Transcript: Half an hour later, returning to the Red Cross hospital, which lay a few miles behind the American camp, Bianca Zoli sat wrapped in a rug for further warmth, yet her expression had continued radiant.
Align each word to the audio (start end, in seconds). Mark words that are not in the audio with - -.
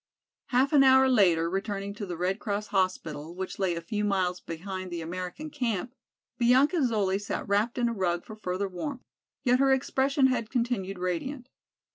Half 0.47 0.73
an 0.73 0.83
hour 0.83 1.07
later, 1.07 1.47
returning 1.47 1.93
to 1.93 2.07
the 2.07 2.17
Red 2.17 2.39
Cross 2.39 2.69
hospital, 2.69 3.35
which 3.35 3.59
lay 3.59 3.75
a 3.75 3.81
few 3.81 4.03
miles 4.03 4.39
behind 4.39 4.89
the 4.89 4.99
American 5.01 5.51
camp, 5.51 5.93
Bianca 6.39 6.77
Zoli 6.77 7.19
sat 7.21 7.47
wrapped 7.47 7.77
in 7.77 7.87
a 7.87 7.93
rug 7.93 8.25
for 8.25 8.35
further 8.35 8.67
warmth, 8.67 9.03
yet 9.43 9.59
her 9.59 9.71
expression 9.71 10.25
had 10.25 10.49
continued 10.49 10.97
radiant. 10.97 11.49